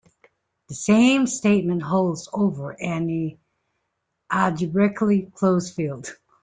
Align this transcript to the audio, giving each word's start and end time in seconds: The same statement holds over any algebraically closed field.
The 0.69 0.73
same 0.73 1.27
statement 1.27 1.83
holds 1.83 2.27
over 2.33 2.75
any 2.81 3.37
algebraically 4.31 5.31
closed 5.35 5.75
field. 5.75 6.11